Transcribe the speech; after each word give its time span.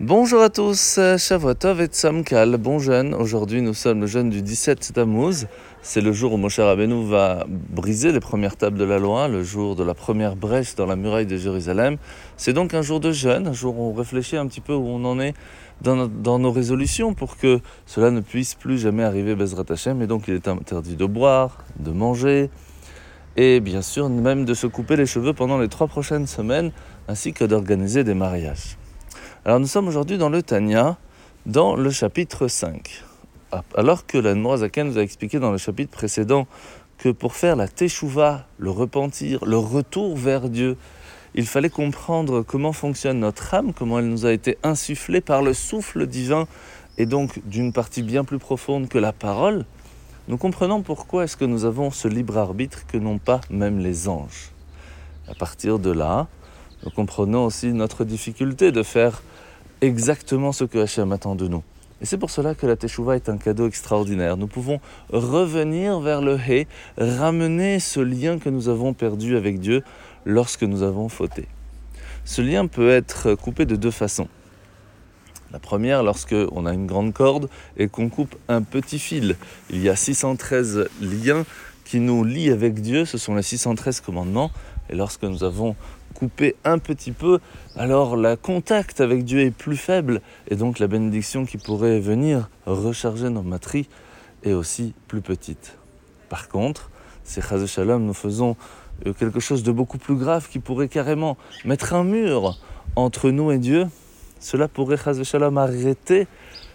Bonjour 0.00 0.42
à 0.42 0.48
tous, 0.48 1.00
Shavuotov 1.18 1.80
et 1.80 1.86
Tzamkal, 1.86 2.56
bon 2.58 2.78
jeûne. 2.78 3.14
Aujourd'hui, 3.14 3.62
nous 3.62 3.74
sommes 3.74 4.02
le 4.02 4.06
jeûne 4.06 4.30
du 4.30 4.42
17 4.42 4.92
Tammuz. 4.94 5.48
C'est 5.82 6.00
le 6.00 6.12
jour 6.12 6.34
où 6.34 6.36
Moshe 6.36 6.60
Rabbeinu 6.60 7.04
va 7.04 7.44
briser 7.48 8.12
les 8.12 8.20
premières 8.20 8.54
tables 8.54 8.78
de 8.78 8.84
la 8.84 9.00
loi, 9.00 9.26
le 9.26 9.42
jour 9.42 9.74
de 9.74 9.82
la 9.82 9.94
première 9.94 10.36
brèche 10.36 10.76
dans 10.76 10.86
la 10.86 10.94
muraille 10.94 11.26
de 11.26 11.36
Jérusalem. 11.36 11.96
C'est 12.36 12.52
donc 12.52 12.74
un 12.74 12.82
jour 12.82 13.00
de 13.00 13.10
jeûne, 13.10 13.48
un 13.48 13.52
jour 13.52 13.76
où 13.76 13.90
on 13.90 13.92
réfléchit 13.92 14.36
un 14.36 14.46
petit 14.46 14.60
peu 14.60 14.72
où 14.72 14.86
on 14.86 15.04
en 15.04 15.18
est 15.18 15.34
dans, 15.82 16.06
dans 16.06 16.38
nos 16.38 16.52
résolutions 16.52 17.12
pour 17.12 17.36
que 17.36 17.58
cela 17.84 18.12
ne 18.12 18.20
puisse 18.20 18.54
plus 18.54 18.78
jamais 18.78 19.02
arriver 19.02 19.34
Bezrat 19.34 19.64
Hashem. 19.68 20.00
Et 20.00 20.06
donc, 20.06 20.28
il 20.28 20.34
est 20.34 20.46
interdit 20.46 20.94
de 20.94 21.06
boire, 21.06 21.64
de 21.80 21.90
manger, 21.90 22.50
et 23.36 23.58
bien 23.58 23.82
sûr 23.82 24.08
même 24.08 24.44
de 24.44 24.54
se 24.54 24.68
couper 24.68 24.94
les 24.94 25.06
cheveux 25.06 25.32
pendant 25.32 25.58
les 25.58 25.66
trois 25.66 25.88
prochaines 25.88 26.28
semaines, 26.28 26.70
ainsi 27.08 27.32
que 27.32 27.44
d'organiser 27.44 28.04
des 28.04 28.14
mariages. 28.14 28.78
Alors 29.48 29.60
nous 29.60 29.66
sommes 29.66 29.88
aujourd'hui 29.88 30.18
dans 30.18 30.28
le 30.28 30.42
Tanya, 30.42 30.98
dans 31.46 31.74
le 31.74 31.88
chapitre 31.88 32.48
5. 32.48 33.02
Ah, 33.50 33.64
alors 33.74 34.04
que 34.04 34.18
la 34.18 34.34
Zaken 34.58 34.88
nous 34.88 34.98
a 34.98 35.00
expliqué 35.00 35.38
dans 35.38 35.50
le 35.50 35.56
chapitre 35.56 35.90
précédent 35.90 36.46
que 36.98 37.08
pour 37.08 37.34
faire 37.34 37.56
la 37.56 37.66
teshuva, 37.66 38.44
le 38.58 38.70
repentir, 38.70 39.42
le 39.46 39.56
retour 39.56 40.18
vers 40.18 40.50
Dieu, 40.50 40.76
il 41.34 41.46
fallait 41.46 41.70
comprendre 41.70 42.42
comment 42.42 42.74
fonctionne 42.74 43.20
notre 43.20 43.54
âme, 43.54 43.72
comment 43.72 44.00
elle 44.00 44.10
nous 44.10 44.26
a 44.26 44.34
été 44.34 44.58
insufflée 44.64 45.22
par 45.22 45.40
le 45.40 45.54
souffle 45.54 46.06
divin 46.06 46.46
et 46.98 47.06
donc 47.06 47.40
d'une 47.46 47.72
partie 47.72 48.02
bien 48.02 48.24
plus 48.24 48.38
profonde 48.38 48.88
que 48.88 48.98
la 48.98 49.14
parole, 49.14 49.64
nous 50.28 50.36
comprenons 50.36 50.82
pourquoi 50.82 51.24
est-ce 51.24 51.38
que 51.38 51.46
nous 51.46 51.64
avons 51.64 51.90
ce 51.90 52.06
libre 52.06 52.36
arbitre 52.36 52.86
que 52.86 52.98
n'ont 52.98 53.16
pas 53.16 53.40
même 53.48 53.78
les 53.78 54.08
anges. 54.08 54.50
À 55.26 55.32
partir 55.32 55.78
de 55.78 55.90
là, 55.90 56.26
nous 56.84 56.90
comprenons 56.90 57.46
aussi 57.46 57.72
notre 57.72 58.04
difficulté 58.04 58.72
de 58.72 58.82
faire 58.82 59.22
exactement 59.80 60.52
ce 60.52 60.64
que 60.64 60.78
Hachem 60.78 61.12
attend 61.12 61.34
de 61.34 61.48
nous. 61.48 61.62
Et 62.00 62.06
c'est 62.06 62.18
pour 62.18 62.30
cela 62.30 62.54
que 62.54 62.66
la 62.66 62.76
Teshuvah 62.76 63.16
est 63.16 63.28
un 63.28 63.38
cadeau 63.38 63.66
extraordinaire. 63.66 64.36
Nous 64.36 64.46
pouvons 64.46 64.80
revenir 65.10 65.98
vers 66.00 66.22
le 66.22 66.36
He, 66.36 66.66
ramener 66.96 67.80
ce 67.80 67.98
lien 68.00 68.38
que 68.38 68.48
nous 68.48 68.68
avons 68.68 68.94
perdu 68.94 69.36
avec 69.36 69.58
Dieu 69.58 69.82
lorsque 70.24 70.62
nous 70.62 70.82
avons 70.82 71.08
fauté. 71.08 71.48
Ce 72.24 72.40
lien 72.40 72.66
peut 72.66 72.90
être 72.90 73.34
coupé 73.34 73.66
de 73.66 73.74
deux 73.74 73.90
façons. 73.90 74.28
La 75.50 75.58
première, 75.58 76.02
lorsque 76.02 76.36
on 76.52 76.66
a 76.66 76.74
une 76.74 76.86
grande 76.86 77.12
corde 77.14 77.48
et 77.76 77.88
qu'on 77.88 78.10
coupe 78.10 78.36
un 78.48 78.62
petit 78.62 78.98
fil. 78.98 79.36
Il 79.70 79.82
y 79.82 79.88
a 79.88 79.96
613 79.96 80.88
liens 81.00 81.44
qui 81.84 82.00
nous 82.00 82.22
lient 82.22 82.50
avec 82.50 82.82
Dieu, 82.82 83.06
ce 83.06 83.16
sont 83.16 83.34
les 83.34 83.42
613 83.42 84.00
commandements. 84.00 84.50
Et 84.90 84.94
lorsque 84.94 85.22
nous 85.24 85.44
avons 85.44 85.76
couper 86.14 86.56
un 86.64 86.78
petit 86.78 87.12
peu, 87.12 87.38
alors 87.76 88.16
le 88.16 88.36
contact 88.36 89.00
avec 89.00 89.24
Dieu 89.24 89.40
est 89.40 89.50
plus 89.50 89.76
faible 89.76 90.20
et 90.48 90.56
donc 90.56 90.78
la 90.78 90.86
bénédiction 90.86 91.44
qui 91.44 91.58
pourrait 91.58 92.00
venir 92.00 92.48
recharger 92.66 93.30
nos 93.30 93.42
matrices 93.42 93.86
est 94.42 94.52
aussi 94.52 94.94
plus 95.06 95.20
petite. 95.20 95.76
Par 96.28 96.48
contre, 96.48 96.90
si 97.24 97.40
Chaz 97.40 97.66
Shalom 97.66 98.04
nous 98.04 98.14
faisons 98.14 98.56
euh, 99.06 99.12
quelque 99.12 99.40
chose 99.40 99.62
de 99.62 99.70
beaucoup 99.70 99.98
plus 99.98 100.16
grave 100.16 100.48
qui 100.48 100.58
pourrait 100.58 100.88
carrément 100.88 101.36
mettre 101.64 101.94
un 101.94 102.04
mur 102.04 102.58
entre 102.96 103.30
nous 103.30 103.52
et 103.52 103.58
Dieu, 103.58 103.86
cela 104.40 104.68
pourrait 104.68 104.98
arrêter 105.06 106.26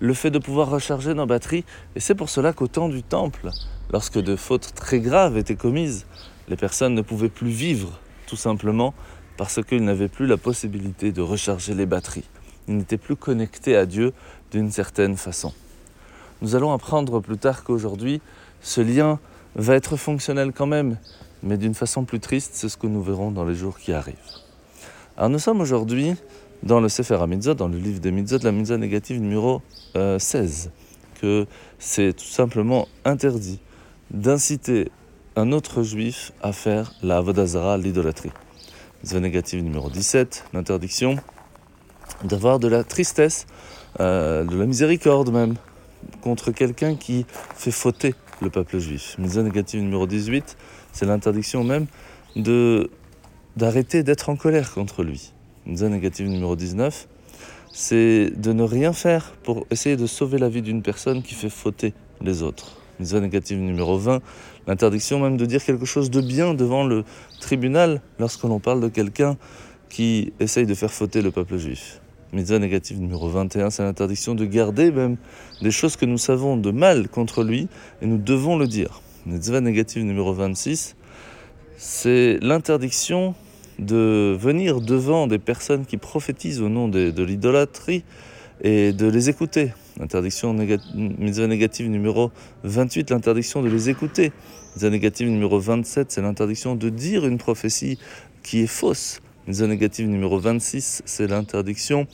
le 0.00 0.14
fait 0.14 0.30
de 0.30 0.38
pouvoir 0.38 0.70
recharger 0.70 1.14
nos 1.14 1.26
batteries. 1.26 1.64
Et 1.94 2.00
c'est 2.00 2.14
pour 2.14 2.28
cela 2.28 2.52
qu'au 2.52 2.68
temps 2.68 2.88
du 2.88 3.02
temple, 3.02 3.50
lorsque 3.90 4.18
de 4.18 4.36
fautes 4.36 4.72
très 4.74 5.00
graves 5.00 5.36
étaient 5.36 5.56
commises, 5.56 6.06
les 6.48 6.56
personnes 6.56 6.94
ne 6.94 7.02
pouvaient 7.02 7.28
plus 7.28 7.50
vivre 7.50 8.00
tout 8.26 8.36
simplement 8.36 8.94
parce 9.36 9.62
qu'ils 9.62 9.84
n'avaient 9.84 10.08
plus 10.08 10.26
la 10.26 10.36
possibilité 10.36 11.12
de 11.12 11.20
recharger 11.20 11.74
les 11.74 11.86
batteries. 11.86 12.28
Ils 12.68 12.76
n'étaient 12.76 12.96
plus 12.96 13.16
connectés 13.16 13.76
à 13.76 13.86
Dieu 13.86 14.12
d'une 14.50 14.70
certaine 14.70 15.16
façon. 15.16 15.52
Nous 16.42 16.54
allons 16.54 16.72
apprendre 16.72 17.20
plus 17.20 17.38
tard 17.38 17.64
qu'aujourd'hui, 17.64 18.20
ce 18.60 18.80
lien 18.80 19.18
va 19.54 19.74
être 19.74 19.96
fonctionnel 19.96 20.52
quand 20.52 20.66
même, 20.66 20.98
mais 21.42 21.56
d'une 21.56 21.74
façon 21.74 22.04
plus 22.04 22.20
triste, 22.20 22.52
c'est 22.54 22.68
ce 22.68 22.76
que 22.76 22.86
nous 22.86 23.02
verrons 23.02 23.30
dans 23.30 23.44
les 23.44 23.54
jours 23.54 23.78
qui 23.78 23.92
arrivent. 23.92 24.16
Alors 25.16 25.30
nous 25.30 25.38
sommes 25.38 25.60
aujourd'hui 25.60 26.14
dans 26.62 26.80
le 26.80 26.88
Sefer 26.88 27.14
HaMitzot, 27.14 27.54
dans 27.54 27.68
le 27.68 27.78
livre 27.78 28.00
des 28.00 28.10
Mitzot, 28.10 28.38
la 28.42 28.52
Mitzot 28.52 28.76
négative 28.76 29.20
numéro 29.20 29.62
16, 29.94 30.70
euh, 30.74 31.20
que 31.20 31.46
c'est 31.78 32.14
tout 32.14 32.24
simplement 32.24 32.88
interdit 33.04 33.60
d'inciter 34.10 34.90
un 35.36 35.52
autre 35.52 35.82
juif 35.82 36.32
à 36.42 36.52
faire 36.52 36.92
la 37.02 37.18
Avodazara, 37.18 37.76
l'idolâtrie. 37.76 38.32
Mitzvah 39.02 39.20
négative 39.20 39.62
numéro 39.62 39.90
17, 39.90 40.46
l'interdiction 40.54 41.16
d'avoir 42.24 42.58
de 42.58 42.68
la 42.68 42.82
tristesse, 42.82 43.46
euh, 44.00 44.44
de 44.44 44.56
la 44.56 44.64
miséricorde 44.64 45.30
même, 45.30 45.56
contre 46.22 46.52
quelqu'un 46.52 46.96
qui 46.96 47.26
fait 47.54 47.70
fauter 47.70 48.14
le 48.40 48.48
peuple 48.48 48.78
juif. 48.78 49.16
Mitzvah 49.18 49.42
négative 49.42 49.82
numéro 49.82 50.06
18, 50.06 50.56
c'est 50.92 51.04
l'interdiction 51.04 51.62
même 51.64 51.86
d'arrêter 53.56 54.02
d'être 54.02 54.30
en 54.30 54.36
colère 54.36 54.72
contre 54.72 55.02
lui. 55.02 55.32
Mitzvah 55.66 55.90
négative 55.90 56.28
numéro 56.28 56.56
19, 56.56 57.08
c'est 57.72 58.30
de 58.30 58.52
ne 58.54 58.62
rien 58.62 58.94
faire 58.94 59.34
pour 59.42 59.66
essayer 59.70 59.96
de 59.96 60.06
sauver 60.06 60.38
la 60.38 60.48
vie 60.48 60.62
d'une 60.62 60.82
personne 60.82 61.22
qui 61.22 61.34
fait 61.34 61.50
fauter 61.50 61.92
les 62.22 62.42
autres. 62.42 62.85
Mitzvah 62.98 63.20
négative 63.20 63.58
numéro 63.58 63.98
20, 63.98 64.20
l'interdiction 64.66 65.20
même 65.20 65.36
de 65.36 65.44
dire 65.44 65.62
quelque 65.62 65.84
chose 65.84 66.10
de 66.10 66.20
bien 66.20 66.54
devant 66.54 66.84
le 66.84 67.04
tribunal 67.40 68.00
lorsque 68.18 68.44
l'on 68.44 68.58
parle 68.58 68.80
de 68.80 68.88
quelqu'un 68.88 69.36
qui 69.88 70.32
essaye 70.40 70.66
de 70.66 70.74
faire 70.74 70.92
fauter 70.92 71.22
le 71.22 71.30
peuple 71.30 71.58
juif. 71.58 72.00
Mitzvah 72.32 72.58
négative 72.58 72.98
numéro 73.00 73.28
21, 73.28 73.70
c'est 73.70 73.82
l'interdiction 73.82 74.34
de 74.34 74.44
garder 74.44 74.90
même 74.90 75.16
des 75.62 75.70
choses 75.70 75.96
que 75.96 76.06
nous 76.06 76.18
savons 76.18 76.56
de 76.56 76.70
mal 76.70 77.08
contre 77.08 77.44
lui 77.44 77.68
et 78.02 78.06
nous 78.06 78.18
devons 78.18 78.56
le 78.58 78.66
dire. 78.66 79.00
Mitzvah 79.26 79.60
négative 79.60 80.04
numéro 80.04 80.32
26, 80.32 80.96
c'est 81.76 82.38
l'interdiction 82.42 83.34
de 83.78 84.36
venir 84.38 84.80
devant 84.80 85.26
des 85.26 85.38
personnes 85.38 85.84
qui 85.84 85.98
prophétisent 85.98 86.62
au 86.62 86.68
nom 86.68 86.88
de 86.88 87.22
l'idolâtrie 87.22 88.04
et 88.62 88.92
de 88.92 89.06
les 89.06 89.28
écouter. 89.28 89.72
L'interdiction 89.98 90.52
mitzvah 90.94 91.46
négative 91.46 91.88
numéro 91.88 92.30
28, 92.64 93.10
l'interdiction 93.10 93.62
de 93.62 93.68
les 93.68 93.88
écouter. 93.88 94.32
Mitzvah 94.74 94.90
négative 94.90 95.30
numéro 95.30 95.58
27, 95.58 96.12
c'est 96.12 96.20
l'interdiction 96.20 96.74
de 96.74 96.90
dire 96.90 97.26
une 97.26 97.38
prophétie 97.38 97.98
qui 98.42 98.60
est 98.60 98.66
fausse. 98.66 99.20
Mitzvah 99.46 99.68
négative 99.68 100.08
numéro 100.08 100.38
26, 100.38 101.02
c'est 101.06 101.26
l'interdiction 101.26 102.06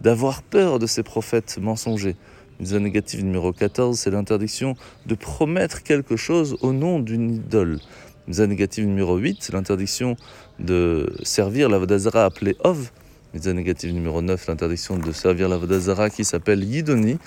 d'avoir 0.00 0.42
peur 0.42 0.80
de 0.80 0.86
ces 0.86 1.04
prophètes 1.04 1.58
mensongers. 1.60 2.16
Mitzvah 2.58 2.80
négative 2.80 3.24
numéro 3.24 3.52
14, 3.52 3.96
c'est 3.96 4.10
l'interdiction 4.10 4.74
de 5.06 5.14
promettre 5.14 5.84
quelque 5.84 6.16
chose 6.16 6.56
au 6.60 6.72
nom 6.72 6.98
d'une 6.98 7.30
idole. 7.30 7.78
Mitzvah 8.26 8.48
négative 8.48 8.84
numéro 8.84 9.16
8, 9.16 9.38
c'est 9.40 9.52
l'interdiction 9.52 10.16
de 10.58 11.14
servir 11.22 11.68
la 11.68 11.78
Vodazara 11.78 12.24
appelée 12.24 12.56
Ov. 12.64 12.90
Mitzvah 13.34 13.52
négative 13.52 13.92
numéro 13.92 14.22
9, 14.22 14.46
l'interdiction 14.46 14.96
de 14.96 15.12
servir 15.12 15.50
la 15.50 15.58
Vodazara 15.58 16.08
qui 16.08 16.24
s'appelle 16.24 16.64
Yidoni. 16.64 17.18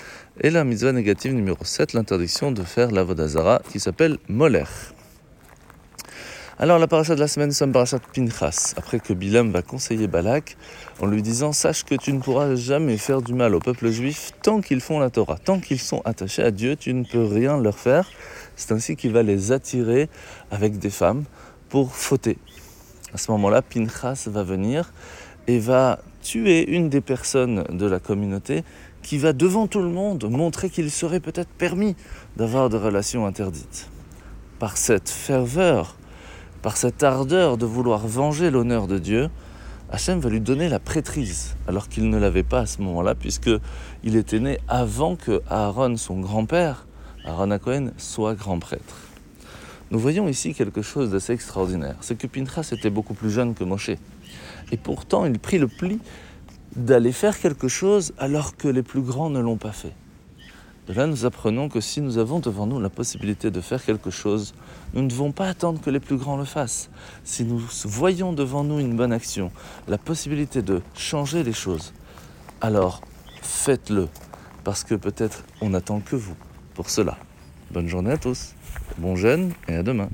Et 0.41 0.50
la 0.50 0.63
mitzvah 0.63 0.94
négative 0.94 1.31
numéro 1.31 1.63
7, 1.63 1.94
l'interdiction 1.94 2.51
de 2.51 2.63
faire 2.63 2.89
la 2.89 3.03
Vodazara 3.03 3.62
qui 3.72 3.79
s'appelle 3.79 4.17
Moler. 4.28 4.63
Alors 6.57 6.79
la 6.79 6.88
paracha 6.88 7.13
de 7.13 7.19
la 7.19 7.28
semaine, 7.28 7.50
nous 7.50 7.53
sommes 7.53 7.72
parachat 7.72 8.00
Pinchas. 8.00 8.73
Après 8.78 9.00
que 9.00 9.13
Bilam 9.13 9.51
va 9.51 9.61
conseiller 9.61 10.07
Balak 10.07 10.57
en 11.01 11.06
lui 11.06 11.22
disant 11.22 11.51
Sache 11.51 11.84
que 11.84 11.94
tu 11.94 12.13
ne 12.13 12.19
pourras 12.19 12.56
jamais 12.56 12.97
faire 12.97 13.22
du 13.22 13.35
mal 13.35 13.53
au 13.53 13.59
peuple 13.59 13.91
juif 13.91 14.31
tant 14.41 14.59
qu'ils 14.61 14.81
font 14.81 15.00
la 15.00 15.11
Torah. 15.11 15.38
Tant 15.38 15.59
qu'ils 15.59 15.79
sont 15.79 16.01
attachés 16.03 16.41
à 16.41 16.50
Dieu, 16.50 16.75
tu 16.75 16.95
ne 16.95 17.03
peux 17.03 17.25
rien 17.25 17.59
leur 17.59 17.78
faire. 17.78 18.09
C'est 18.56 18.72
ainsi 18.72 18.95
qu'il 18.95 19.13
va 19.13 19.22
les 19.22 19.51
attirer 19.51 20.09
avec 20.50 20.79
des 20.79 20.90
femmes 20.90 21.25
pour 21.69 21.94
fauter. 21.94 22.40
À 23.13 23.17
ce 23.17 23.29
moment-là, 23.31 23.61
Pinchas 23.61 24.25
va 24.28 24.44
venir 24.44 24.94
et 25.47 25.59
va 25.59 26.00
tuer 26.22 26.69
une 26.69 26.90
des 26.90 27.02
personnes 27.02 27.63
de 27.69 27.85
la 27.85 28.00
communauté 28.00 28.64
qui 29.02 29.17
va 29.17 29.34
devant 29.34 29.67
tout 29.67 29.82
le 29.82 29.90
monde 29.90 30.29
montrer 30.29 30.70
qu'il 30.70 30.91
serait 30.91 31.20
peut-être 31.20 31.49
permis 31.49 31.96
d'avoir 32.38 32.70
des 32.70 32.78
relations 32.78 33.26
interdites. 33.26 33.90
Par 34.59 34.78
cette 34.78 35.09
ferveur, 35.09 35.96
par 36.61 36.78
cette 36.78 37.02
ardeur 37.02 37.58
de 37.58 37.66
vouloir 37.66 38.08
venger 38.08 38.52
l'honneur 38.52 38.88
de 38.88 38.99
Dieu, 38.99 39.29
Hachem 39.91 40.20
va 40.20 40.29
lui 40.29 40.40
donner 40.40 40.70
la 40.70 40.79
prêtrise, 40.79 41.55
alors 41.67 41.90
qu'il 41.90 42.09
ne 42.09 42.17
l'avait 42.17 42.44
pas 42.44 42.61
à 42.61 42.66
ce 42.66 42.82
moment-là, 42.82 43.16
puisqu'il 43.16 44.16
était 44.16 44.40
né 44.40 44.59
avant 44.67 45.16
que 45.16 45.41
Aaron, 45.49 45.97
son 45.97 46.20
grand-père, 46.20 46.85
Aaron 47.26 47.58
Cohen, 47.59 47.91
soit 47.97 48.35
grand 48.35 48.59
prêtre. 48.59 49.10
Nous 49.91 49.99
voyons 49.99 50.29
ici 50.29 50.53
quelque 50.53 50.82
chose 50.82 51.11
d'assez 51.11 51.34
extraordinaire. 51.34 51.97
C'est 51.99 52.17
que 52.17 52.26
Pinchas 52.26 52.70
était 52.72 52.90
beaucoup 52.90 53.14
plus 53.14 53.29
jeune 53.29 53.53
que 53.53 53.66
Moshe. 53.66 53.91
Et 54.72 54.78
pourtant, 54.78 55.26
il 55.26 55.38
prit 55.38 55.58
le 55.59 55.67
pli 55.67 55.99
d'aller 56.78 57.11
faire 57.11 57.38
quelque 57.38 57.67
chose 57.67 58.14
alors 58.17 58.55
que 58.55 58.70
les 58.70 58.84
plus 58.84 59.02
grands 59.02 59.29
ne 59.29 59.41
l'ont 59.41 59.58
pas 59.58 59.73
fait. 59.73 59.91
De 60.88 60.93
là, 60.93 61.08
nous 61.08 61.26
apprenons 61.26 61.67
que 61.67 61.82
si 61.82 61.99
nous 61.99 62.17
avons 62.17 62.40
devant 62.40 62.66
nous 62.67 62.79
la 62.79 62.90
possibilité 62.90 63.52
de 63.52 63.59
faire 63.59 63.84
quelque 63.84 64.09
chose, 64.09 64.53
nous 64.93 65.02
ne 65.02 65.09
devons 65.09 65.34
pas 65.34 65.47
attendre 65.47 65.82
que 65.82 65.90
les 65.90 65.99
plus 65.99 66.16
grands 66.16 66.37
le 66.37 66.46
fassent. 66.46 66.90
Si 67.26 67.44
nous 67.44 67.61
voyons 67.84 68.32
devant 68.32 68.64
nous 68.64 68.79
une 68.79 68.96
bonne 68.96 69.11
action, 69.11 69.52
la 69.90 69.97
possibilité 69.97 70.61
de 70.61 70.82
changer 70.96 71.44
les 71.44 71.53
choses, 71.53 71.94
alors 72.61 73.02
faites-le. 73.41 74.08
Parce 74.64 74.85
que 74.85 74.96
peut-être 74.96 75.44
on 75.59 75.72
n'attend 75.72 75.99
que 75.99 76.16
vous 76.16 76.35
pour 76.76 76.90
cela. 76.90 77.17
Bonne 77.72 77.87
journée 77.87 78.11
à 78.11 78.17
tous, 78.17 78.53
bon 79.01 79.15
jeûne 79.15 79.51
et 79.67 79.75
à 79.75 79.83
demain. 79.83 80.09